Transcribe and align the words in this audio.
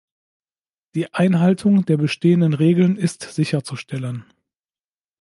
Die 0.95 1.13
Einhaltung 1.13 1.85
der 1.85 1.95
bestehenden 1.95 2.55
Regeln 2.55 2.97
ist 2.97 3.21
sicherzustellen. 3.21 4.25